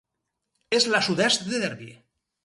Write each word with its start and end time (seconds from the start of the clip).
És 0.77 0.87
la 0.93 1.01
sud-est 1.07 1.45
de 1.51 1.59
Derby. 1.65 1.91